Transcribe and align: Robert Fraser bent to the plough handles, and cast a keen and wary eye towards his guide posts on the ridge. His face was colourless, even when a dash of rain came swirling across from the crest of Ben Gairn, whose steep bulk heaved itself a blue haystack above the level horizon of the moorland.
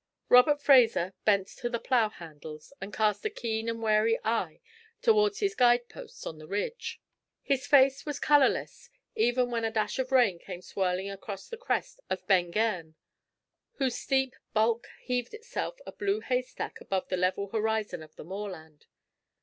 Robert 0.29 0.59
Fraser 0.59 1.13
bent 1.25 1.47
to 1.47 1.69
the 1.69 1.77
plough 1.77 2.09
handles, 2.09 2.73
and 2.81 2.91
cast 2.91 3.23
a 3.23 3.29
keen 3.29 3.69
and 3.69 3.83
wary 3.83 4.17
eye 4.23 4.59
towards 5.03 5.41
his 5.41 5.53
guide 5.53 5.87
posts 5.89 6.25
on 6.25 6.39
the 6.39 6.47
ridge. 6.47 6.99
His 7.43 7.67
face 7.67 8.03
was 8.03 8.19
colourless, 8.19 8.89
even 9.13 9.51
when 9.51 9.63
a 9.63 9.69
dash 9.69 9.99
of 9.99 10.11
rain 10.11 10.39
came 10.39 10.63
swirling 10.63 11.11
across 11.11 11.47
from 11.47 11.55
the 11.59 11.63
crest 11.63 11.99
of 12.09 12.25
Ben 12.25 12.49
Gairn, 12.49 12.95
whose 13.73 13.93
steep 13.95 14.35
bulk 14.55 14.87
heaved 15.03 15.35
itself 15.35 15.77
a 15.85 15.91
blue 15.91 16.19
haystack 16.19 16.81
above 16.81 17.09
the 17.09 17.15
level 17.17 17.49
horizon 17.49 18.01
of 18.01 18.15
the 18.15 18.23
moorland. 18.23 18.87